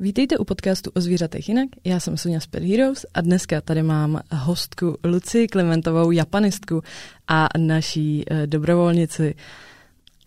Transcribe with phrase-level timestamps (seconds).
[0.00, 1.68] Vítejte u podcastu o zvířatech jinak.
[1.84, 6.82] Já jsem Sonja Sped Heroes a dneska tady mám hostku Luci Klementovou, japanistku
[7.28, 9.34] a naší uh, dobrovolnici.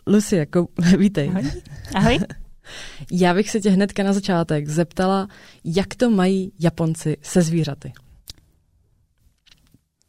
[0.08, 1.30] Luci, jako, vítej.
[1.30, 1.52] Ahoj.
[1.96, 2.20] Ahoj.
[3.12, 5.28] Já bych se tě hnedka na začátek zeptala,
[5.64, 7.94] jak to mají Japonci se zvířaty.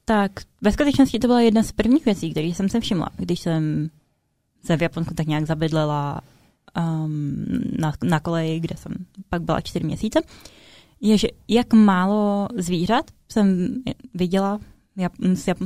[0.05, 3.91] Tak ve skutečnosti to byla jedna z prvních věcí, které jsem se všimla, když jsem
[4.65, 6.21] se v Japonsku tak nějak zabydlela
[6.77, 7.45] um,
[7.79, 8.93] na, na koleji, kde jsem
[9.29, 10.21] pak byla čtyři měsíce,
[11.01, 13.75] je, že jak málo zvířat jsem
[14.15, 14.59] viděla,
[14.97, 15.59] Jap, s Jap,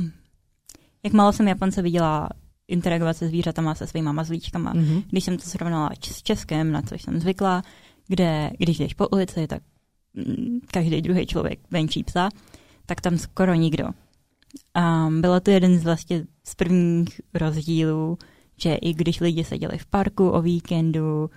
[1.03, 2.29] jak málo jsem Japonce viděla
[2.67, 4.73] interagovat se zvířatama, se svýma mazlíčkama.
[4.73, 5.03] Mm-hmm.
[5.09, 7.63] Když jsem to srovnala s Českem, na což jsem zvykla,
[8.07, 9.61] kde když jdeš po ulici, tak
[10.13, 12.29] mm, každý druhý člověk venčí psa,
[12.85, 13.85] tak tam skoro nikdo.
[14.73, 18.17] A bylo to jeden z vlastně z prvních rozdílů,
[18.57, 21.29] že i když lidi seděli v parku o víkendu,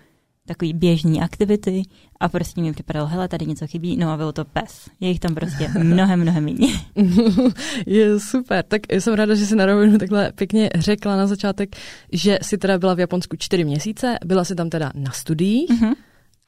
[0.49, 1.83] takový běžní aktivity
[2.20, 4.89] a prostě mi připadalo, hele, tady něco chybí, no a bylo to pes.
[5.01, 6.69] Je jich tam prostě mnohem, mnohem méně.
[7.87, 11.77] Je super, tak jsem ráda, že jsi na rovinu takhle pěkně řekla na začátek,
[12.12, 15.95] že jsi teda byla v Japonsku čtyři měsíce, byla jsi tam teda na studiích, mm-hmm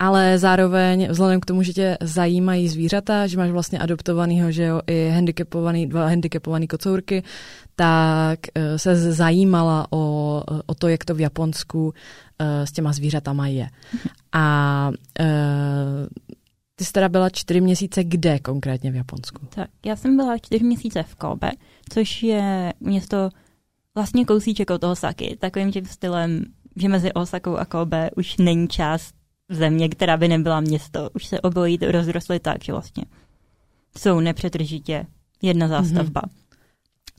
[0.00, 4.80] ale zároveň vzhledem k tomu, že tě zajímají zvířata, že máš vlastně adoptovanýho, že jo,
[4.86, 7.22] i handicapovaný, dva handicapovaný kocourky,
[7.76, 9.98] tak eh, se zajímala o,
[10.66, 11.92] o to, jak to v Japonsku uh,
[12.64, 13.70] s těma zvířatama je.
[14.32, 15.26] A uh,
[16.76, 19.46] ty jsi teda byla čtyři měsíce kde konkrétně v Japonsku?
[19.54, 21.50] Tak, já jsem byla čtyři měsíce v Kobe,
[21.88, 23.30] což je město
[23.94, 26.44] vlastně kousíček od Osaky, takovým tím stylem,
[26.76, 29.14] že mezi Osakou a Kobe už není část
[29.48, 31.10] země, která by nebyla město.
[31.14, 33.04] Už se obojí rozrostly tak, že vlastně
[33.98, 35.06] jsou nepřetržitě
[35.42, 36.20] jedna zástavba.
[36.20, 36.40] Mm-hmm.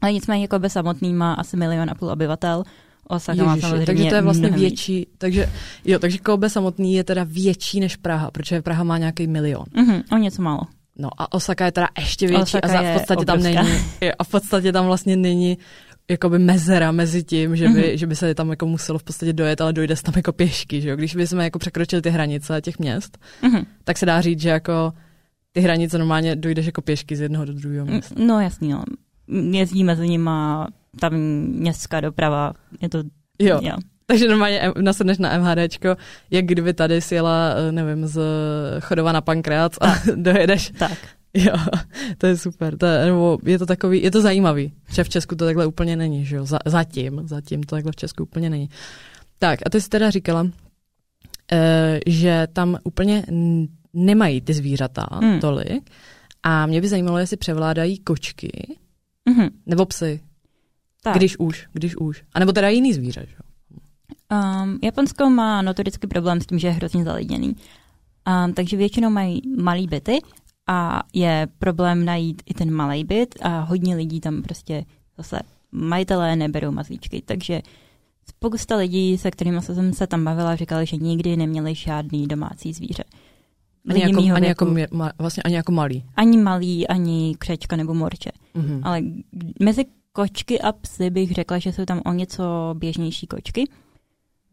[0.02, 2.63] Ale nicméně Kobe samotný má asi milion a půl obyvatel,
[3.07, 5.49] Osaka má samozřejmě takže to je vlastně větší, takže,
[5.85, 9.66] jo, takže Kobe samotný je teda větší než Praha, protože Praha má nějaký milion.
[9.75, 10.61] Mm-hmm, o něco málo.
[10.97, 13.57] No a Osaka je teda ještě větší Osaka a za, v podstatě tam není,
[14.19, 15.57] a v podstatě tam vlastně není
[16.09, 17.94] jakoby mezera mezi tím, že by, mm-hmm.
[17.94, 20.81] že by se tam jako muselo v podstatě dojet, ale dojde se tam jako pěšky,
[20.81, 20.95] že jo?
[20.95, 23.66] Když by jsme jako překročili ty hranice těch měst, mm-hmm.
[23.84, 24.94] tak se dá říct, že jako
[25.51, 28.16] ty hranice normálně dojdeš jako pěšky z jednoho do druhého města.
[28.17, 28.84] No jasný, no.
[29.51, 30.29] Jezdí mezi nimi
[31.00, 33.03] tam městská doprava, je to...
[33.40, 33.59] Jo.
[33.63, 33.78] jo.
[34.06, 35.96] Takže normálně nasedneš na MHDčko,
[36.31, 38.22] jak kdyby tady si jela, eh, nevím, z
[38.79, 40.72] Chodova na Pankrác a dojedeš.
[40.79, 40.97] Tak.
[41.34, 41.53] Jo,
[42.18, 42.78] to je super.
[42.78, 45.96] To je, nebo je to takový, je to zajímavý, že v Česku to takhle úplně
[45.96, 46.46] není, že jo?
[46.66, 48.69] Zatím, zatím to takhle v Česku úplně není.
[49.40, 50.47] Tak a ty jsi teda říkala,
[51.52, 53.23] eh, že tam úplně
[53.94, 55.40] nemají ty zvířata hmm.
[55.40, 55.90] tolik
[56.44, 58.78] a mě by zajímalo, jestli převládají kočky
[59.29, 59.50] mm-hmm.
[59.66, 60.19] nebo psy.
[61.03, 61.16] Tak.
[61.16, 62.23] Když už, když už.
[62.34, 63.35] A nebo teda jiný zvíře, že
[64.31, 67.56] Um, Japonsko má notorický problém s tím, že je hrozně zalidněný.
[68.45, 70.19] Um, takže většinou mají malý byty
[70.67, 74.85] a je problém najít i ten malý byt a hodně lidí tam prostě
[75.17, 75.40] zase
[75.72, 77.61] majitelé neberou mazlíčky, takže
[78.29, 83.03] spousta lidí, se kterými jsem se tam bavila, říkali, že nikdy neměli žádný domácí zvíře.
[83.85, 86.03] Lidi ani, jako, ani, jako, ma, vlastně ani jako malý.
[86.16, 88.29] Ani malý, ani křečka nebo morče.
[88.56, 88.79] Mm-hmm.
[88.84, 89.01] Ale
[89.59, 92.44] mezi kočky a psy bych řekla, že jsou tam o něco
[92.77, 93.63] běžnější kočky.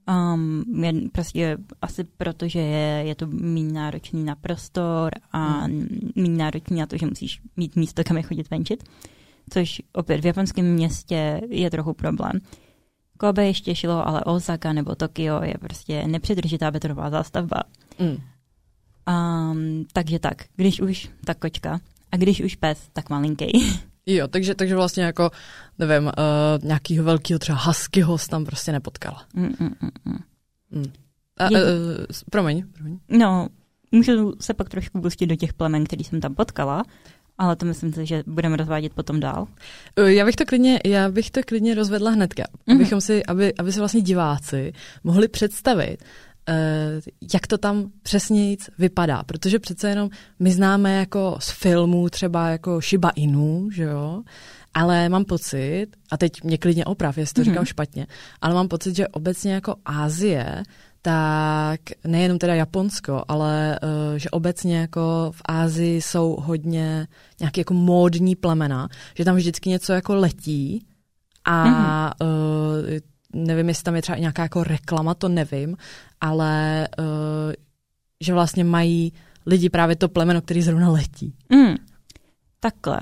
[0.08, 6.12] Um, je prostě asi proto, že je, je to méně náročný na prostor a hmm.
[6.16, 8.84] méně náročný na to, že musíš mít místo, kam je chodit venčit.
[9.50, 12.32] Což opět v japonském městě je trochu problém.
[13.18, 17.62] Kobe ještě šlo, ale Osaka nebo Tokio je prostě nepřetržitá betonová zástavba.
[17.98, 18.16] Mm.
[19.08, 21.80] Um, takže tak, když už, tak kočka.
[22.12, 23.46] A když už pes, tak malinký.
[24.10, 25.30] Jo, takže, takže vlastně jako,
[25.78, 26.12] nevím, uh,
[26.62, 29.24] nějakýho velkého třeba huskyho tam prostě nepotkala.
[29.34, 30.18] Mm, mm, mm, mm.
[30.70, 30.92] mm.
[31.38, 31.58] A, uh,
[32.30, 32.98] promiň, promiň.
[33.08, 33.48] No,
[33.92, 36.82] můžu se pak trošku pustit do těch plemen, který jsem tam potkala,
[37.38, 39.46] ale to myslím si, že budeme rozvádět potom dál.
[39.98, 42.74] Uh, já bych to klidně, já bych to klidně rozvedla hnedka, mm-hmm.
[42.74, 44.72] abychom si, aby, aby se vlastně diváci
[45.04, 46.27] mohli představit, Eh,
[47.34, 52.80] jak to tam přesně vypadá, protože přece jenom my známe jako z filmů třeba jako
[52.80, 54.22] Shiba Inu, že jo,
[54.74, 57.52] ale mám pocit, a teď mě klidně oprav, jestli to mm-hmm.
[57.52, 58.06] říkám špatně,
[58.40, 60.62] ale mám pocit, že obecně jako Ázie,
[61.02, 67.06] tak nejenom teda Japonsko, ale uh, že obecně jako v Ázii jsou hodně
[67.40, 70.86] nějaké jako módní plemena, že tam vždycky něco jako letí
[71.44, 72.26] a mm-hmm.
[72.26, 73.00] uh,
[73.32, 75.76] nevím, jestli tam je třeba nějaká jako reklama, to nevím,
[76.20, 77.04] ale uh,
[78.20, 79.12] že vlastně mají
[79.46, 81.34] lidi právě to plemeno, který zrovna letí.
[81.52, 81.74] Mm,
[82.60, 83.00] takhle.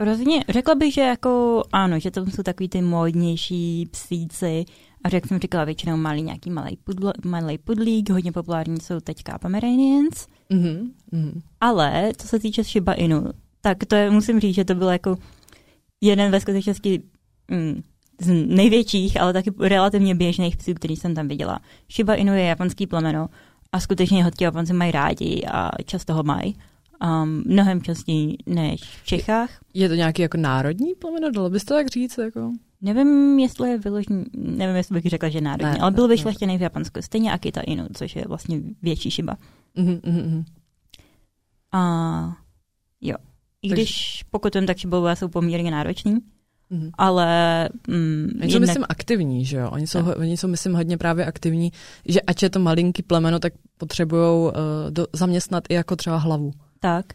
[0.00, 4.64] Rozhodně, řekla bych, že jako ano, že to jsou takový ty módnější psíci
[5.04, 9.38] a jak jsem říkala, většinou malý nějaký malý, pudl, malý pudlík, hodně populární jsou teďka
[9.38, 10.26] Pomeranians.
[10.50, 10.90] Mm-hmm.
[11.12, 11.42] Mm-hmm.
[11.60, 13.24] Ale co se týče Shiba Inu,
[13.60, 15.16] tak to je, musím říct, že to byl jako
[16.00, 17.02] jeden ve skutečnosti
[17.50, 17.82] mm,
[18.20, 21.58] z největších, ale taky relativně běžných psů, který jsem tam viděla.
[21.92, 23.28] Shiba Inu je japonský plemeno
[23.72, 26.56] a skutečně ho ti Japonci mají rádi a často ho mají.
[27.04, 29.50] Um, mnohem častěji než v Čechách.
[29.74, 32.18] Je to nějaký jako národní plemeno, dalo bys to tak říct?
[32.18, 32.52] Jako?
[32.80, 36.62] Nevím, jestli je vyložený, nevím, jestli bych řekla, že národní, ne, ale byl vyšlechtěný v
[36.62, 39.36] Japonsku, stejně Akita Inu, což je vlastně větší šiba.
[39.76, 40.44] Mm-hmm.
[41.72, 42.36] A
[43.00, 43.16] jo,
[43.62, 46.18] i když pokud vím, tak šibové jsou poměrně náročný,
[46.72, 46.90] mm-hmm.
[46.98, 47.68] ale...
[47.88, 48.60] Mm, oni jsou, jednak...
[48.60, 49.70] myslím, aktivní, že jo?
[49.70, 50.14] Oni jsou, no.
[50.14, 51.72] oni jsou, myslím, hodně právě aktivní,
[52.06, 54.50] že ať je to malinký plemeno, tak potřebují uh,
[55.12, 56.52] zaměstnat i jako třeba hlavu.
[56.80, 57.06] Tak.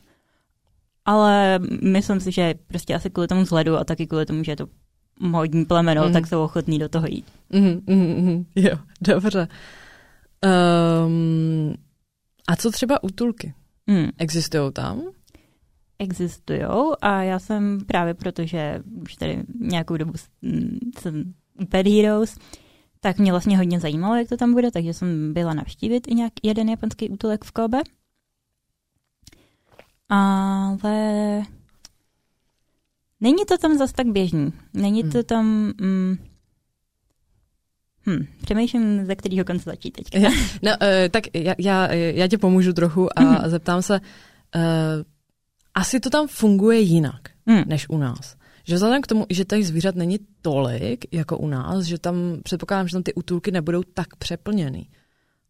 [1.06, 4.56] Ale myslím si, že prostě asi kvůli tomu vzhledu a taky kvůli tomu, že je
[4.56, 4.68] to
[5.20, 6.14] modní plemeno, mm.
[6.14, 7.26] tak jsou ochotní do toho jít.
[7.50, 9.48] Mm, mm, mm, jo, dobře.
[11.06, 11.74] Um,
[12.48, 13.54] a co třeba útulky?
[13.88, 14.10] Mm.
[14.18, 15.02] Existují tam?
[16.04, 16.62] Existují
[17.02, 20.14] a já jsem právě proto, že už tady nějakou dobu
[21.00, 21.34] jsem
[21.70, 22.38] Pet Heroes,
[23.00, 26.34] tak mě vlastně hodně zajímalo, jak to tam bude, takže jsem byla navštívit i nějak
[26.44, 27.82] jeden japonský útulek v Kobe.
[30.10, 31.44] Ale
[33.24, 34.54] Není to tam zas tak běžný.
[34.74, 35.24] Není to hmm.
[35.24, 35.74] tam...
[35.82, 36.18] Mm,
[38.10, 40.24] Hm, přemýšlím, ze kterého konce začít teď.
[40.64, 40.78] no, uh,
[41.12, 43.50] tak já, já, já tě pomůžu trochu a mm-hmm.
[43.50, 44.00] zeptám se,
[44.56, 44.62] uh,
[45.74, 47.64] asi to tam funguje jinak, mm.
[47.68, 48.36] než u nás.
[48.68, 52.88] Že vzhledem k tomu, že tady zvířat není tolik, jako u nás, že tam předpokládám,
[52.88, 54.90] že tam ty útulky nebudou tak přeplněný.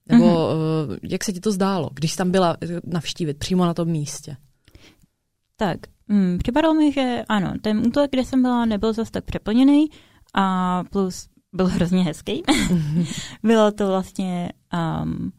[0.10, 1.00] Nebo mm-hmm.
[1.04, 4.38] jak se ti to zdálo, když tam byla navštívit přímo na tom místě?
[5.58, 5.78] Tak,
[6.10, 9.86] Hmm, připadalo mi, že ano, ten útulek, kde jsem byla, nebyl zase tak přeplněný
[10.34, 12.44] a plus byl hrozně hezký.
[13.44, 14.50] Bylo to vlastně
[15.04, 15.31] um,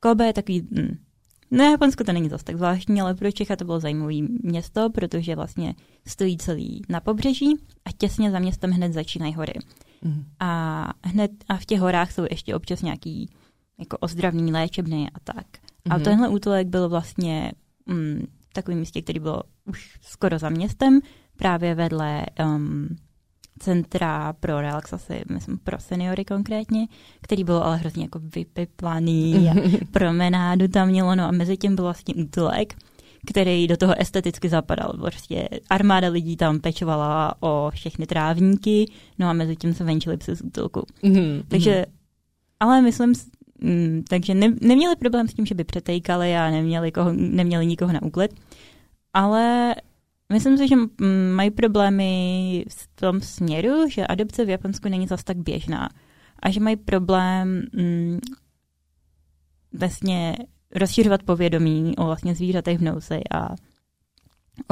[0.00, 0.96] Kobe je takový, hm,
[1.50, 5.36] na Japonsku to není zase tak zvláštní, ale pro Čecha to bylo zajímavé město, protože
[5.36, 5.74] vlastně
[6.06, 9.54] stojí celý na pobřeží a těsně za městem hned začínají hory.
[10.02, 10.24] Mm.
[10.40, 13.30] A hned a v těch horách jsou ještě občas nějaký
[13.78, 15.46] jako ozdravní léčebny a tak.
[15.84, 15.92] Mm.
[15.92, 16.04] A mhm.
[16.04, 17.52] tenhle útulek byl vlastně
[17.86, 21.00] mm, takovém místě, který bylo už skoro za městem,
[21.36, 22.88] právě vedle um,
[23.58, 26.86] centra pro relaxaci, myslím pro seniory konkrétně,
[27.20, 29.54] který byl ale hrozně jako vypiplaný a
[29.90, 32.74] promenádu tam mělo, no a mezi tím byl vlastně útulek,
[33.26, 34.92] který do toho esteticky zapadal.
[34.92, 40.34] Prostě armáda lidí tam pečovala o všechny trávníky, no a mezi tím se venčili psy
[40.36, 40.86] z útulku.
[41.02, 41.42] Mm-hmm.
[41.48, 41.86] Takže,
[42.60, 43.12] ale myslím,
[43.60, 47.92] mm, takže ne, neměli problém s tím, že by přetejkali a neměli, koho, neměli nikoho
[47.92, 48.30] na úklid
[49.16, 49.74] ale
[50.32, 50.76] myslím si, že
[51.34, 55.88] mají problémy v tom směru, že adopce v Japonsku není zas tak běžná
[56.42, 58.18] a že mají problém mm,
[59.72, 60.36] vlastně
[60.74, 63.48] rozšiřovat povědomí o vlastně zvířatech v nouzi a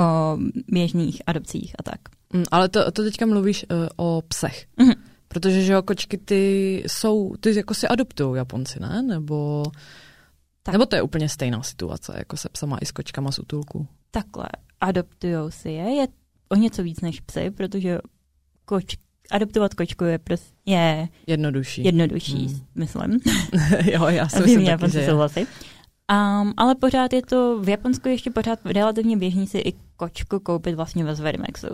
[0.03, 2.01] o běžných adopcích a tak.
[2.33, 4.67] Mm, ale to, to teďka mluvíš uh, o psech.
[4.79, 4.95] Mm-hmm.
[5.29, 9.03] Protože, že jo, kočky ty jsou, ty jako si adoptují Japonci, ne?
[9.03, 9.65] Nebo,
[10.63, 10.73] tak.
[10.73, 13.89] nebo to je úplně stejná situace, jako se psama i s kočkama z útulku?
[14.15, 14.47] takhle
[14.85, 16.07] adoptujou si je, je
[16.49, 17.99] o něco víc než psy, protože
[18.65, 18.85] koč,
[19.31, 21.85] adoptovat kočku je prostě je jednodušší.
[21.85, 22.61] Jednodušší, hmm.
[22.75, 23.21] myslím.
[23.93, 25.47] jo, já si myslím taky, že souhlasím.
[26.13, 30.75] Um, ale pořád je to, v Japonsku ještě pořád relativně běžný si i kočku koupit
[30.75, 31.67] vlastně ve Zverimaxu.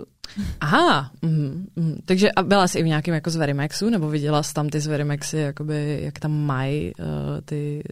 [0.60, 4.54] Aha, mm, mm, takže a byla jsi i v nějakém jako Zverimaxu, nebo viděla jsi
[4.54, 7.04] tam ty Zverimaxy, jakoby, jak tam mají uh,
[7.44, 7.82] ty,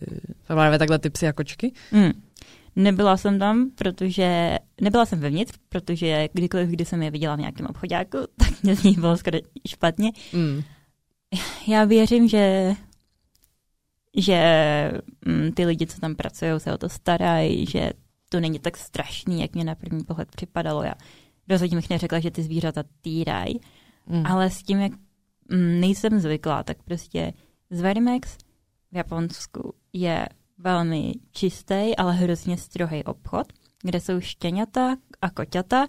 [0.47, 1.73] právě takhle ty psy a kočky?
[1.93, 2.11] Mm.
[2.79, 7.67] Nebyla jsem tam, protože nebyla jsem vevnitř, protože kdykoliv, kdy jsem je viděla v nějakém
[7.67, 10.13] obchodáku, tak mě z nich bylo skoro špatně.
[10.33, 10.63] Mm.
[11.67, 12.75] Já věřím, že
[14.17, 14.41] že
[15.27, 17.91] mm, ty lidi, co tam pracují, se o to starají, že
[18.29, 20.83] to není tak strašný, jak mě na první pohled připadalo.
[20.83, 20.95] Já
[21.49, 23.61] rozhodně bych neřekla, že ty zvířata týrají,
[24.07, 24.27] mm.
[24.27, 24.93] ale s tím, jak
[25.49, 27.33] mm, nejsem zvyklá, tak prostě
[27.71, 28.37] Zverimex
[28.93, 33.47] v Japonsku je velmi čistý, ale hrozně strohý obchod,
[33.83, 35.87] kde jsou štěňata a koťata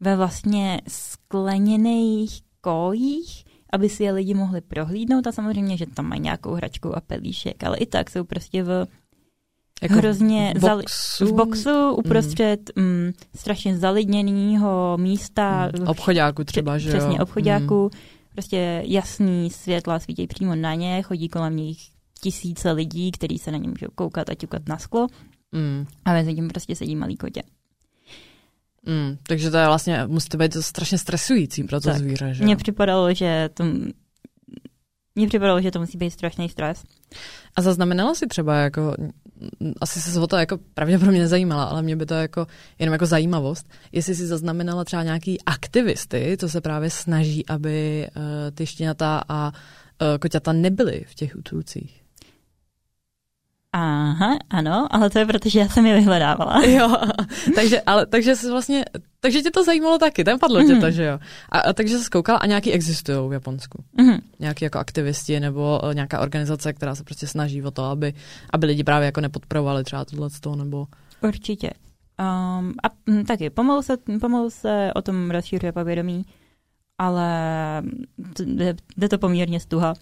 [0.00, 6.20] ve vlastně skleněných kojích, aby si je lidi mohli prohlídnout a samozřejmě, že tam mají
[6.20, 8.86] nějakou hračku a pelíšek, ale i tak jsou prostě v
[9.82, 12.84] jako hrozně v boxu, zali- v boxu uprostřed mm.
[12.84, 15.70] Mm, strašně zalidněného místa.
[15.78, 15.88] Mm.
[15.88, 17.90] Obchodáku třeba, že Přesně, obchodáku.
[17.94, 18.00] Mm.
[18.32, 23.58] Prostě jasný světla svítí přímo na ně, chodí kolem nich tisíce lidí, kteří se na
[23.58, 25.06] ně můžou koukat a ťukat na sklo
[25.52, 25.86] mm.
[26.04, 27.42] a mezi tím prostě sedí malý kotě.
[28.86, 31.98] Mm, takže to je vlastně, musí to být strašně stresující pro to tak.
[31.98, 32.44] zvíře, že?
[32.44, 33.64] Mně připadalo, že to,
[35.14, 36.84] mně připadalo, že to musí být strašný stres.
[37.56, 38.94] A zaznamenala si třeba jako,
[39.80, 42.46] asi se o to jako pravděpodobně nezajímala, ale mě by to jako
[42.78, 48.22] jenom jako zajímavost, jestli si zaznamenala třeba nějaký aktivisty, co se právě snaží, aby uh,
[48.54, 52.05] ty štěňata a uh, koťata nebyly v těch útulcích.
[53.78, 56.62] Aha, ano, ale to je protože já jsem je vyhledávala.
[56.66, 56.96] Jo,
[57.54, 58.84] takže, ale, takže jsi vlastně,
[59.20, 60.66] takže tě to zajímalo taky, tam padlo mm-hmm.
[60.66, 60.92] tě to, mhm.
[60.92, 61.18] že jo.
[61.48, 63.84] A, a takže jsi koukala a nějaký existují v Japonsku.
[63.98, 64.20] Mm-hmm.
[64.38, 68.14] Nějaký jako aktivisti nebo uh, nějaká organizace, která se prostě snaží o to, aby,
[68.50, 70.86] aby lidi právě jako nepodporovali třeba tohle toho nebo...
[71.22, 71.70] Určitě.
[72.20, 76.24] Um, a m, hm, taky, pomalu se, pomalu se o tom rozšířuje povědomí,
[76.98, 77.30] ale
[78.96, 79.94] jde to poměrně stuha.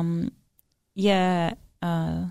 [0.00, 0.28] Um,
[0.96, 1.50] je...
[1.84, 2.28] Uh,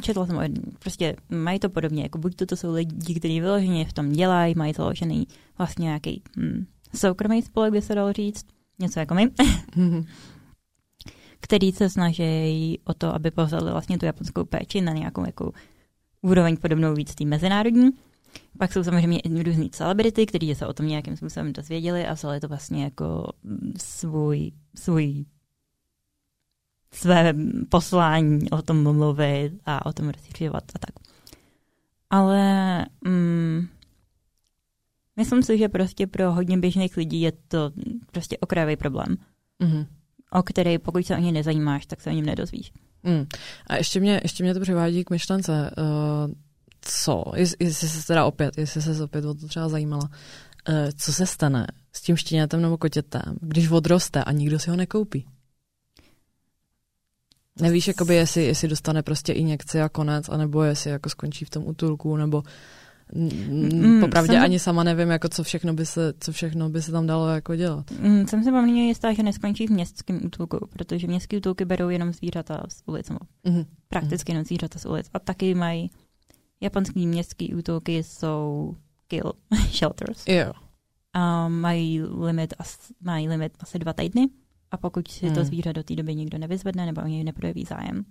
[0.00, 3.40] četla jsem o jednom, prostě mají to podobně, jako buď to, to jsou lidi, kteří
[3.40, 5.26] vyloženě v tom dělají, mají založený
[5.58, 6.64] vlastně nějaký hm,
[6.94, 8.46] soukromý spolek, by se dalo říct,
[8.78, 9.30] něco jako my,
[11.40, 15.52] který se snaží o to, aby povzali vlastně tu japonskou péči na nějakou jako
[16.22, 17.90] úroveň podobnou víc té mezinárodní.
[18.58, 22.48] Pak jsou samozřejmě různý celebrity, kteří se o tom nějakým způsobem dozvěděli a vzali to
[22.48, 23.32] vlastně jako
[23.76, 25.24] svůj, svůj
[26.94, 27.34] své
[27.68, 30.94] poslání o tom mluvit a o tom rozšiřovat a tak.
[32.10, 33.68] Ale mm,
[35.16, 37.70] myslím si, že prostě pro hodně běžných lidí je to
[38.12, 39.16] prostě okrajový problém,
[39.60, 39.86] mm-hmm.
[40.32, 42.72] o který pokud se o ně nezajímáš, tak se o něm nedozvíš.
[43.02, 43.26] Mm.
[43.66, 46.32] A ještě mě, ještě mě to přivádí k myšlence, uh,
[46.80, 50.04] co, jestli, jestli se teda opět, jestli se opět o to třeba zajímala,
[50.68, 54.76] uh, co se stane s tím štěnětem nebo kotětem, když odroste a nikdo si ho
[54.76, 55.26] nekoupí?
[57.60, 61.66] Nevíš, jakoby, jestli, jestli dostane prostě injekci a konec, anebo jestli jako skončí v tom
[61.66, 62.42] útulku, nebo
[63.14, 64.42] mm, popravdě jsem...
[64.42, 67.56] ani sama nevím, jako co všechno by se, co všechno by se tam dalo jako
[67.56, 67.90] dělat.
[67.90, 72.12] Mm, jsem si poměrně jistá, že neskončí v městském útulku, protože městské útulky berou jenom
[72.12, 73.66] zvířata z ulic, mm-hmm.
[73.88, 75.06] prakticky jenom zvířata z ulic.
[75.14, 75.90] A taky mají
[76.60, 78.74] japonský městský útulky jsou
[79.08, 79.32] kill
[79.70, 80.26] shelters.
[80.26, 80.52] Jo.
[81.12, 82.54] A mají limit,
[83.00, 84.28] mají limit asi dva týdny
[84.72, 85.34] a pokud si hmm.
[85.34, 88.04] to zvíře do té doby nikdo nevyzvedne nebo o něj neprojeví zájem,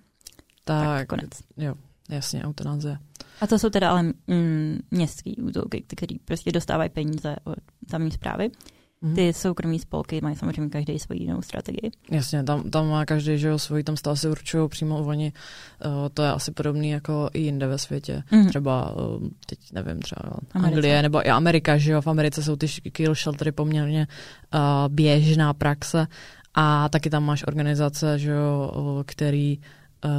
[0.63, 1.29] tak, tak konec.
[1.57, 1.75] Jo,
[2.09, 2.97] jasně, eutanázie.
[3.41, 7.57] A to jsou teda ale mm, městský útulky, který prostě dostávají peníze od
[7.89, 8.49] tamní zprávy.
[9.03, 9.15] Mm.
[9.15, 11.91] Ty soukromí spolky mají samozřejmě každý svoji jinou strategii.
[12.11, 15.33] Jasně, tam, tam má každý že jo, svoji, tam stále si určují přímo oni.
[15.85, 18.23] Uh, to je asi podobný jako i jinde ve světě.
[18.31, 18.49] Mm.
[18.49, 20.21] Třeba, uh, teď nevím, třeba
[20.53, 20.75] Americe.
[20.75, 24.07] Anglie nebo i Amerika, že jo, v Americe jsou ty kill sheltery poměrně
[24.53, 24.59] uh,
[24.93, 26.07] běžná praxe
[26.53, 29.59] a taky tam máš organizace, že jo, který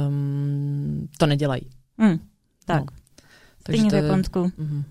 [0.07, 1.69] um, to nedělají.
[1.97, 2.19] Mm,
[2.65, 2.81] tak.
[2.81, 2.85] No.
[3.63, 4.39] Takže Stejně v Japonsku.
[4.39, 4.83] Uh-huh.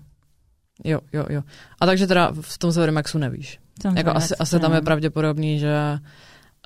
[0.83, 1.43] Jo, jo, jo.
[1.81, 3.59] A takže teda v tom Maxu nevíš.
[3.81, 5.99] Tom jako asi, asi tam je pravděpodobný, že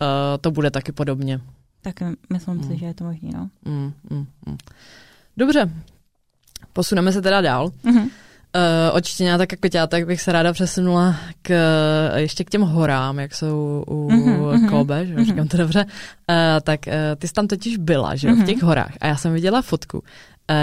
[0.02, 0.08] uh,
[0.42, 1.40] to bude taky podobně.
[1.82, 1.96] Tak
[2.34, 2.64] myslím mm.
[2.64, 3.50] si, že je to možný, no.
[3.66, 4.58] Mm, mm, mm.
[5.38, 5.72] Dobře.
[6.74, 7.68] Posuneme se teda dál.
[7.68, 8.10] Mm-hmm.
[8.56, 9.04] Uh, od
[9.38, 11.52] tak jako tě, tak bych se ráda přesunula k,
[12.16, 15.26] ještě k těm horám, jak jsou u mm-hmm, Kobe, že mm-hmm.
[15.26, 15.86] říkám to dobře.
[15.86, 18.34] Uh, tak uh, ty jsi tam totiž byla, že mm-hmm.
[18.34, 18.46] v mhm.
[18.46, 18.94] těch horách.
[19.02, 20.04] A já jsem viděla fotku, uh,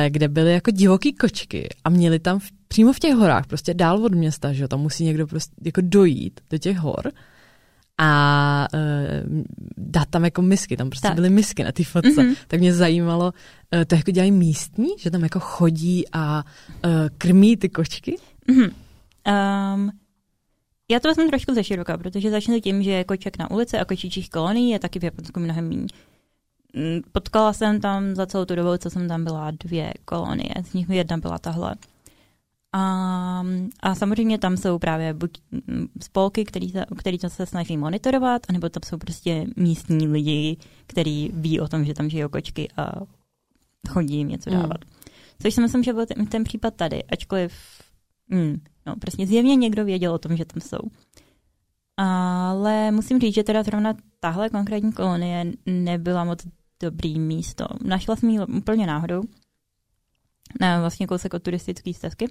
[0.09, 4.05] kde byly jako divoký kočky a měli tam v, přímo v těch horách, prostě dál
[4.05, 7.13] od města, že tam musí někdo prostě jako dojít do těch hor
[7.99, 9.43] a uh,
[9.77, 11.15] dát tam jako misky, tam prostě tak.
[11.15, 12.11] byly misky na té fotce.
[12.11, 12.37] Mm-hmm.
[12.49, 16.45] Tak mě zajímalo, uh, to jako dělají místní, že tam jako chodí a
[16.85, 18.17] uh, krmí ty kočky?
[18.49, 18.73] Mm-hmm.
[19.75, 19.91] Um,
[20.91, 24.31] já to vezmu trošku ze široka, protože začnu tím, že koček na ulici a kočičích
[24.31, 25.87] kolonií je taky v Japonsku mnohem méně.
[26.75, 30.55] Mm, potkala jsem tam za celou tu dobu, co jsem tam byla, dvě kolonie.
[30.65, 31.75] Z nich jedna byla tahle.
[32.77, 33.45] A,
[33.81, 35.31] a samozřejmě tam jsou právě buď
[36.03, 41.31] spolky, který, se, který to se snaží monitorovat, anebo tam jsou prostě místní lidi, kteří
[41.35, 42.93] ví o tom, že tam žijou kočky a
[43.89, 44.57] chodí jim něco mm.
[44.57, 44.85] dávat.
[44.85, 44.91] Mm.
[45.43, 47.53] Což si myslím, že byl ten, ten případ tady, ačkoliv
[48.29, 50.91] mm, no, prostě zjevně někdo věděl o tom, že tam jsou.
[51.97, 56.39] Ale musím říct, že teda zrovna tahle konkrétní kolonie nebyla moc
[56.83, 57.67] dobrý místo.
[57.85, 59.23] Našla jsem ji úplně náhodou,
[60.61, 62.27] na vlastně kousek od turistické stezky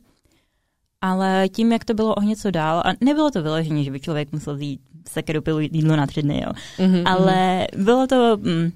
[1.04, 4.32] ale tím, jak to bylo o něco dál, a nebylo to vyloženě, že by člověk
[4.32, 6.52] musel jít sekeru pilu jídlo na tři dny, jo.
[6.78, 7.04] Mm-hmm.
[7.06, 8.72] ale bylo to, mm,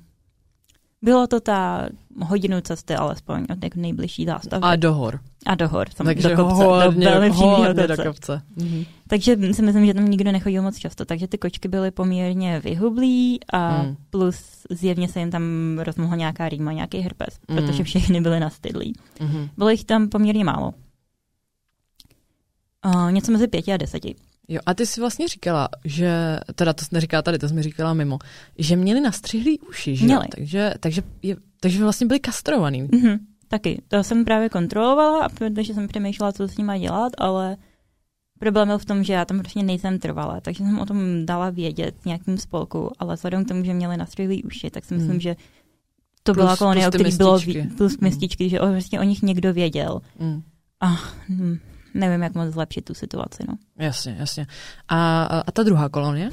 [1.01, 1.89] bylo to ta
[2.25, 4.63] hodinu cesty alespoň od jako nejbližší zástavy.
[4.63, 5.19] A do hor.
[5.45, 8.41] A do hor, takže do kopce, hodně, do velmi hodně do kopce.
[8.57, 8.85] Mm-hmm.
[9.07, 13.39] Takže si myslím, že tam nikdo nechodil moc často, takže ty kočky byly poměrně vyhublí
[13.53, 13.95] a mm.
[14.09, 15.43] plus zjevně se jim tam
[15.79, 17.55] rozmohla nějaká rýma, nějaký herpes, mm.
[17.55, 18.93] protože všechny byly nastydlí.
[19.19, 19.49] Mm-hmm.
[19.57, 20.73] Bylo jich tam poměrně málo.
[22.87, 24.15] Uh, něco mezi pěti a deseti.
[24.47, 27.63] Jo, a ty jsi vlastně říkala, že, teda to jsi neříkala tady, to jsi mi
[27.63, 28.19] říkala mimo,
[28.57, 30.05] že měli nastřihlý uši, že?
[30.05, 30.27] Měli.
[30.35, 32.83] Takže, takže, je, takže vlastně byli kastrovaný.
[32.83, 33.81] Mm-hmm, taky.
[33.87, 37.57] To jsem právě kontrolovala, protože jsem přemýšlela, co s nimi dělat, ale
[38.39, 41.49] problém byl v tom, že já tam prostě nejsem trvala, takže jsem o tom dala
[41.49, 45.19] vědět nějakým spolku, ale vzhledem k tomu, že měli nastřihlý uši, tak si myslím, hmm.
[45.19, 45.35] že
[46.23, 47.39] to plus, byla kolonie, o kterých bylo
[47.77, 47.97] plus hmm.
[48.01, 50.01] městičky, že vlastně o nich někdo věděl.
[50.19, 50.41] Hmm.
[50.81, 51.57] A hm,
[51.93, 53.43] nevím, jak moc zlepšit tu situaci.
[53.47, 53.57] No.
[53.77, 54.47] Jasně, jasně.
[54.87, 56.29] A, a ta druhá kolonie?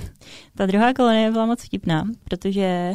[0.55, 2.95] Ta druhá kolonie byla moc vtipná, protože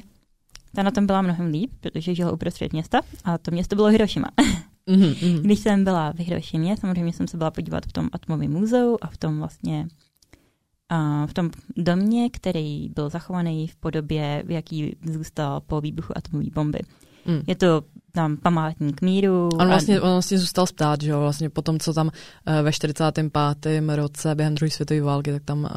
[0.76, 4.28] ta na tom byla mnohem líp, protože žila uprostřed města a to město bylo Hiroshima.
[4.88, 5.42] Mm-hmm.
[5.42, 9.08] Když jsem byla v Hirošimě, samozřejmě jsem se byla podívat v tom atomovém muzeu a
[9.08, 9.88] v tom vlastně
[10.90, 16.50] a v tom domě, který byl zachovaný v podobě, v jaký zůstal po výbuchu atomové
[16.54, 16.80] bomby.
[17.26, 17.42] Mm.
[17.48, 19.50] Je to tam památník míru.
[19.54, 22.72] On vlastně, on vlastně zůstal stát, že jo, vlastně po tom, co tam uh, ve
[22.72, 23.34] 45.
[23.96, 25.70] roce během druhé světové války, tak tam uh,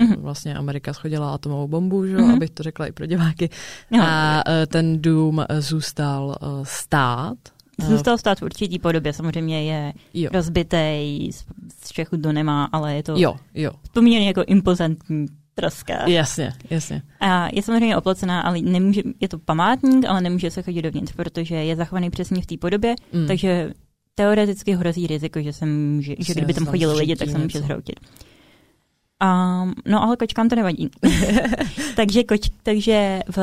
[0.00, 0.20] mm-hmm.
[0.20, 2.34] vlastně Amerika schodila atomovou bombu, že jo, mm-hmm.
[2.34, 3.50] abych to řekla i pro diváky.
[3.90, 3.98] No.
[4.02, 7.38] A uh, ten dům zůstal uh, stát.
[7.88, 10.30] Zůstal stát v určitý podobě, samozřejmě je jo.
[10.32, 11.30] rozbitej,
[11.82, 13.70] z Čechu do nemá, ale je to jo, jo.
[13.92, 16.08] poměrně jako impozantní troska.
[16.08, 17.02] Jasně, jasně.
[17.20, 21.54] A je samozřejmě oplocená, ale nemůže, je to památník, ale nemůže se chodit dovnitř, protože
[21.54, 23.26] je zachovaný přesně v té podobě, mm.
[23.26, 23.72] takže
[24.14, 28.00] teoreticky hrozí riziko, že, se může, že kdyby tam chodili lidi, tak se může zhroutit.
[29.22, 30.90] Um, no ale kočkám to nevadí.
[31.96, 33.38] takže, koč, takže v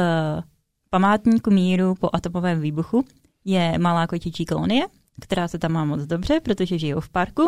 [0.90, 3.06] památníku míru po atomovém výbuchu
[3.46, 4.86] je malá kočičí kolonie,
[5.22, 7.48] která se tam má moc dobře, protože žijou v parku,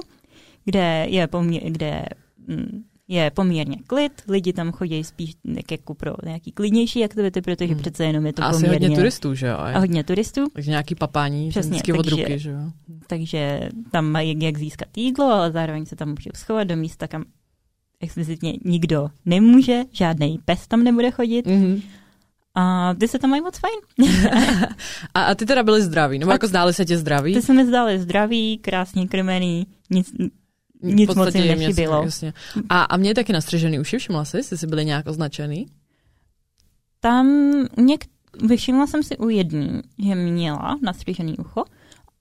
[0.65, 2.05] kde je, poměr, kde,
[2.48, 5.33] mm, je poměrně klid, lidi tam chodí spíš
[5.71, 7.81] jako pro nějaký klidnější aktivity, protože hmm.
[7.81, 8.75] přece jenom je to a poměrně...
[8.75, 9.57] Asi hodně turistů, že jo?
[9.57, 10.41] A hodně turistů.
[10.53, 12.59] Takže nějaký papání Přesně, takže, od ruky, že jo?
[13.07, 17.24] Takže tam mají jak získat jídlo, ale zároveň se tam může schovat do místa, kam
[18.00, 21.47] explicitně nikdo nemůže, žádný pes tam nebude chodit.
[21.47, 21.81] Mm-hmm.
[22.55, 24.09] A ty se tam mají moc fajn.
[25.13, 27.33] a, a ty teda byli zdraví, nebo a jako zdáli se tě zdraví?
[27.33, 30.13] Ty se mi zdáli zdraví, krásně krmený, nic,
[30.81, 32.03] nic moc jim nechybilo.
[32.03, 32.33] Jasně.
[32.70, 35.66] A, a mě je taky nastřežený uši, všimla jsi, jsi byli nějak označený?
[37.00, 37.27] Tam
[37.77, 38.05] něk,
[38.48, 41.64] vyšimla jsem si u jedný, že měla nastřežený ucho,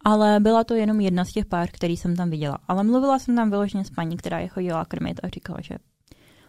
[0.05, 2.59] ale byla to jenom jedna z těch pár, který jsem tam viděla.
[2.69, 5.75] Ale mluvila jsem tam vyloženě s paní, která je chodila krmit a říkala, že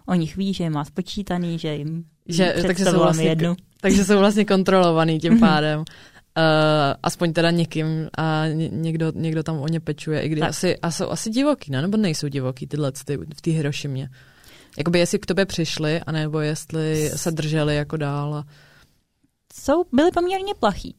[0.06, 3.56] o nich ví, že je má spočítaný, že jim že, takže jsou vlastně, jednu.
[3.82, 5.40] Takže jsou vlastně kontrolovaný tím mhm.
[5.40, 5.84] pádem.
[6.38, 6.44] Uh,
[7.04, 10.92] aspoň teda někým a ně, někdo, někdo tam o ně pečuje, i když asi, a
[10.92, 11.82] jsou asi divoký, ne?
[11.82, 14.10] nebo nejsou divoký tyhle ty, v té Hirošimě.
[14.78, 18.36] Jakoby jestli k tobě přišli, anebo jestli se drželi jako dál.
[18.36, 18.46] A...
[19.54, 20.96] Jsou, byli poměrně plachý.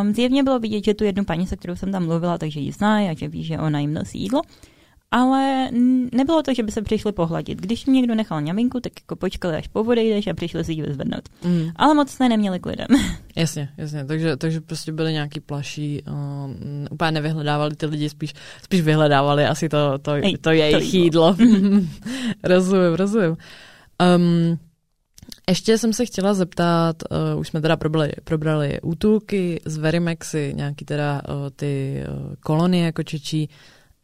[0.00, 2.72] Um, zjevně bylo vidět, že tu jednu paní, se kterou jsem tam mluvila, takže ji
[2.72, 4.42] zná a že ví, že ona jim nosí jídlo.
[4.42, 4.75] Uh,
[5.10, 5.70] ale
[6.12, 7.60] nebylo to, že by se přišli pohladit.
[7.60, 11.28] Když mě někdo nechal ňaminku, tak jako počkali, až povodejdeš a přišli si ji vyzvednout.
[11.44, 11.70] Mm.
[11.76, 12.86] Ale moc se neměli klidem.
[13.36, 14.04] Jasně, jasně.
[14.04, 16.50] Takže, takže prostě byli nějaký plaší, uh,
[16.90, 21.36] úplně nevyhledávali ty lidi, spíš, spíš vyhledávali asi to, to, Ej, to jejich to jídlo.
[22.42, 23.36] rozumím, rozumím.
[24.16, 24.58] Um,
[25.48, 26.96] ještě jsem se chtěla zeptat,
[27.34, 32.92] uh, už jsme teda probrali, probrali útulky z Verimexy, nějaký teda uh, ty uh, kolonie
[32.92, 33.48] kočičí,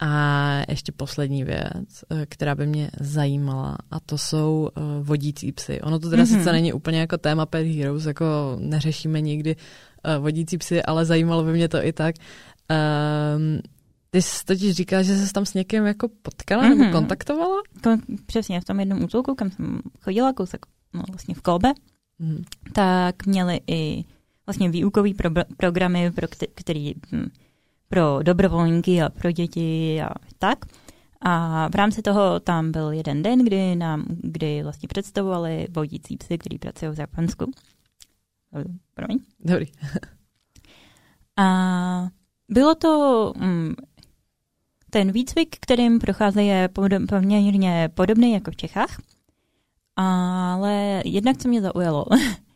[0.04, 5.80] a ještě poslední věc, eh, která by mě zajímala, a to jsou uh, vodící psy.
[5.80, 6.38] Ono to teda mm-hmm.
[6.38, 11.44] sice není úplně jako téma Pet Heroes, jako neřešíme nikdy uh, vodící psy, ale zajímalo
[11.44, 12.14] by mě to i tak.
[12.70, 13.60] Um,
[14.10, 16.68] ty jsi totiž říkala, že jsi tam s někým jako potkala mm-hmm.
[16.68, 16.92] nebo mhm.
[16.92, 17.62] kontaktovala?
[17.80, 21.72] Kon- přesně, v tom jednom útulku, kam jsem chodila, kousek no, vlastně v Kolbe,
[22.20, 22.44] mm-hmm.
[22.72, 24.04] tak měli i
[24.46, 27.28] vlastně výukový pro- programy, pro který hm,
[27.92, 30.59] pro dobrovolníky a pro děti a tak.
[31.20, 36.38] A v rámci toho tam byl jeden den, kdy nám, kdy vlastně představovali vodící psy,
[36.38, 37.50] který pracují v Japonsku.
[38.94, 39.18] Promiň.
[39.40, 39.66] Dobrý.
[41.37, 42.09] a
[42.48, 43.74] bylo to um,
[44.90, 46.68] ten výcvik, kterým procházejí, je
[47.09, 49.02] poměrně podobný jako v Čechách,
[49.96, 52.05] ale jednak, co mě zaujalo,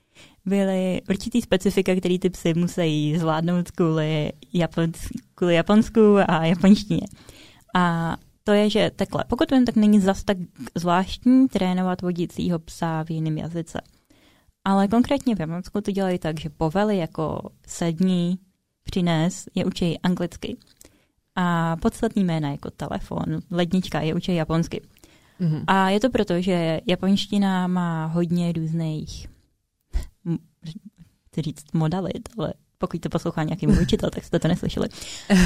[0.46, 4.98] byly určitý specifika, který ty psy musí zvládnout kvůli, Japons,
[5.34, 7.06] kvůli Japonsku a japonštině.
[7.76, 10.36] A to je, že takhle, pokud vím, tak není zas tak
[10.74, 13.80] zvláštní trénovat vodícího psa v jiném jazyce.
[14.64, 18.38] Ale konkrétně v Japonsku to dělají tak, že povely jako sední,
[18.84, 20.56] přines je učí anglicky.
[21.36, 24.80] A podstatný jména jako telefon, lednička je učí japonsky.
[25.40, 25.64] Mm-hmm.
[25.66, 29.35] A je to proto, že japonština má hodně různých
[31.30, 34.88] chci říct modalit, ale pokud to poslouchá nějaký můj učitel, tak jste to neslyšeli.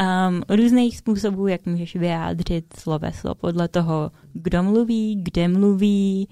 [0.00, 6.28] um, různých způsobů, jak můžeš vyjádřit sloveso podle toho, kdo mluví, kde mluví,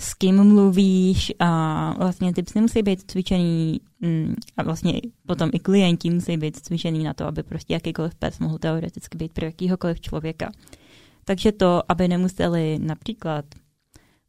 [0.00, 5.58] s kým mluvíš a vlastně ty psy musí být cvičený mm, a vlastně potom i
[5.58, 10.00] klienti musí být cvičený na to, aby prostě jakýkoliv pes mohl teoreticky být pro jakýhokoliv
[10.00, 10.52] člověka.
[11.24, 13.44] Takže to, aby nemuseli například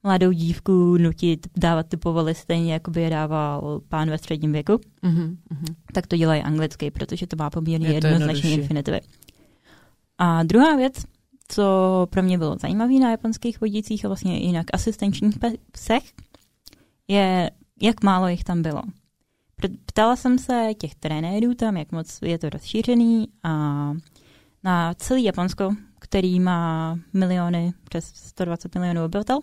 [0.04, 4.80] mladou dívku nutit dávat ty povoly stejně, jako by je dával pán ve středním věku,
[5.04, 5.38] Mm-hmm.
[5.94, 8.52] tak to dělají anglicky, protože to má poměrně Je jednodušší.
[8.54, 9.02] infinitivy.
[10.18, 10.94] A druhá věc,
[11.48, 11.64] co
[12.10, 15.36] pro mě bylo zajímavé na japonských vodících a vlastně i jinak asistenčních
[15.72, 16.04] psech,
[17.08, 18.82] je, jak málo jich tam bylo.
[19.86, 23.52] Ptala jsem se těch trenérů tam, jak moc je to rozšířený a
[24.64, 29.40] na celý Japonsko, který má miliony, přes 120 milionů obyvatel,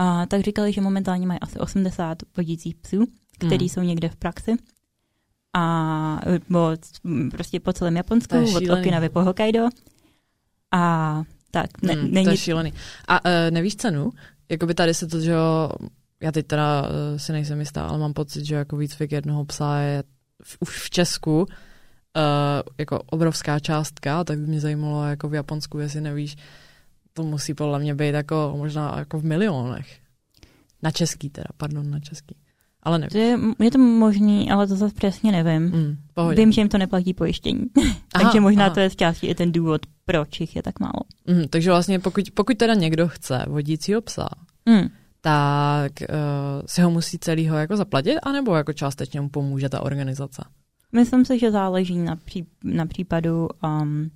[0.00, 3.04] a tak říkali, že momentálně mají asi 80 vodících psů,
[3.38, 3.68] který Hmm.
[3.68, 4.56] jsou někde v praxi.
[5.56, 6.20] A
[6.54, 6.80] od,
[7.30, 8.70] prostě po celém Japonsku, od.
[8.78, 9.68] Okinavy po Hokkaido.
[10.72, 12.24] A tak, ne, Hmm, není...
[12.24, 12.72] To je šílený.
[13.08, 14.10] A uh, nevíš cenu?
[14.48, 15.70] Jakoby tady se to, že jo,
[16.20, 19.78] já teď teda uh, si nejsem jistá, ale mám pocit, že jako výcvik jednoho psa
[19.78, 20.02] je
[20.42, 21.46] v, už v Česku uh,
[22.78, 26.36] jako obrovská částka, tak by mě zajímalo jako v Japonsku, jestli nevíš,
[27.12, 29.98] to musí podle mě být jako možná jako v milionech.
[30.82, 32.36] Na český teda, pardon, na český.
[32.82, 33.10] Ale nevím.
[33.10, 35.62] To je, je to možný, ale to zase přesně nevím.
[35.62, 36.36] Mm, pohodě.
[36.36, 37.60] Vím, že jim to neplatí pojištění.
[38.14, 38.74] Aha, Takže možná aha.
[38.74, 41.00] to je z části i ten důvod, proč jich je tak málo.
[41.26, 44.28] Mm, takže vlastně pokud, pokud teda někdo chce vodícího psa,
[44.68, 44.88] Hmm.
[45.20, 50.42] tak uh, si ho musí celýho jako zaplatit, anebo jako částečně mu pomůže ta organizace?
[50.92, 53.48] Myslím si, že záleží na, pří, na případu.
[53.64, 54.10] Um,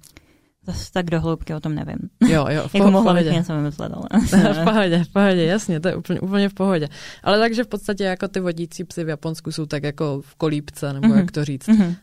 [0.66, 1.96] zase tak do hloubky o tom nevím.
[2.28, 3.38] Jo, jo, v, jako po, mohla bych pohodě.
[3.38, 4.08] něco vymyslet, ale...
[4.54, 6.88] v pohodě, v pohodě, jasně, to je úplně, úplně v pohodě.
[7.22, 10.92] Ale takže v podstatě jako ty vodící psy v Japonsku jsou tak jako v kolípce,
[10.92, 11.18] nebo Mhm.
[11.18, 11.68] jak to říct.
[11.68, 11.86] Mhm.
[11.86, 11.94] Uh,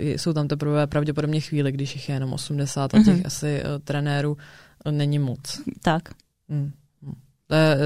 [0.00, 3.22] jsou tam teprve pravděpodobně chvíli, když jich je jenom 80 a těch Mhm.
[3.24, 4.30] asi uh, trenérů
[4.86, 5.60] uh, není moc.
[5.82, 6.02] Tak.
[6.48, 6.70] Mm.
[7.02, 7.12] mm.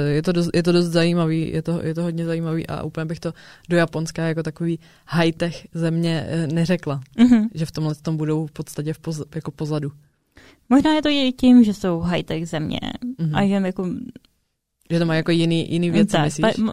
[0.09, 3.05] Je, to dost, je to dost zajímavý, je to, je to hodně zajímavý a úplně
[3.05, 3.33] bych to
[3.69, 7.49] do Japonska jako takový high-tech země eh, neřekla, Mhm.
[7.55, 9.93] že v tomhle tom budou v podstatě v poz, jako pozadu.
[10.75, 12.81] Možná je to i tím, že jsou high-tech země.
[13.19, 13.37] Mhm.
[13.37, 13.89] A že jako...
[14.91, 16.43] Že to má jako jiný, jiný věci, tak, myslíš?
[16.43, 16.73] pa- m-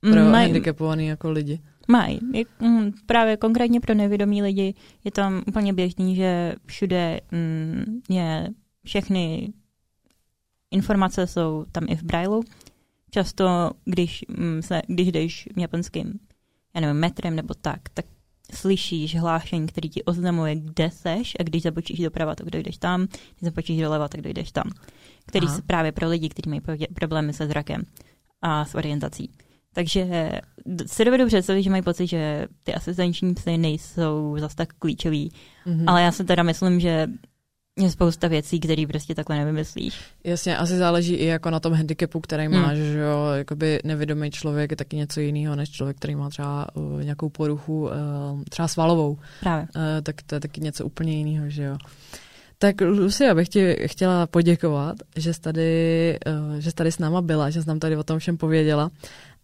[0.00, 1.60] pro maj- handicapovaný jako lidi.
[1.88, 2.20] Mají.
[2.60, 4.74] Mm, Právě konkrétně pro nevědomí lidi
[5.04, 8.48] je tam úplně běžný, že všude mm, je
[8.84, 9.52] všechny
[10.70, 12.42] informace jsou tam i v brailu.
[13.10, 16.12] Často, když, mm, se, když jdeš japonským,
[16.74, 18.04] já nevím, metrem nebo tak, tak
[18.54, 23.42] slyšíš hlášení, který ti oznamuje, kde seš a když zabočíš doprava, tak dojdeš tam, když
[23.42, 24.70] zabočíš doleva, tak dojdeš tam.
[25.26, 25.56] Který Aha.
[25.56, 27.82] se právě pro lidi, kteří mají pro- problémy se zrakem
[28.42, 29.30] a s orientací.
[29.72, 30.30] Takže
[30.86, 35.32] si dovedu představit, že mají pocit, že ty asistenční psy nejsou zas tak klíčový.
[35.66, 35.88] Mhm.
[35.88, 37.06] Ale já si teda myslím, že
[37.78, 40.00] je spousta věcí, které prostě takhle nevymyslíš.
[40.24, 42.62] Jasně, asi záleží i jako na tom handicapu, který Hmm.
[42.62, 46.66] máš, že jo, jakoby nevědomý člověk je taky něco jiného, než člověk, který má třeba
[46.74, 47.90] uh, nějakou poruchu, uh,
[48.50, 49.62] třeba svalovou, Právě.
[49.76, 51.76] uh, tak to je taky něco úplně jiného, že jo.
[52.58, 56.98] Tak Lucy, já bych ti chtěla poděkovat, že jsi tady, uh, že jsi tady s
[56.98, 58.90] náma byla, že jsi nám tady o tom všem pověděla.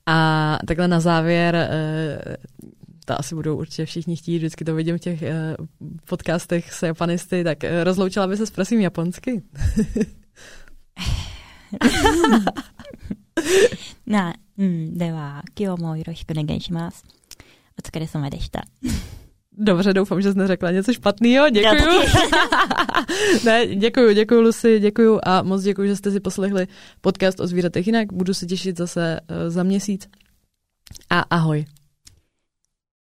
[0.07, 1.71] A takhle na závěr,
[3.07, 5.29] to asi budou určitě všichni chtít, vždycky to vidím v těch uh,
[6.09, 9.43] podcastech s japanisty, tak uh, rozloučila by se s prosím japonsky?
[14.07, 17.07] na, mm, deva, kyo mo irohiku negenšimasu.
[17.79, 18.61] Otsukare sama dešta.
[19.59, 21.51] Dobře, doufám, že jsi neřekla něco špatného.
[21.51, 22.01] Děkuju.
[23.45, 26.67] ne, děkuju, děkuju Lucy, děkuju a moc děkuju, že jste si poslechli
[27.01, 28.13] podcast o zvířatech jinak.
[28.13, 30.09] Budu se těšit zase eh, za měsíc.
[31.11, 31.65] A ahoj.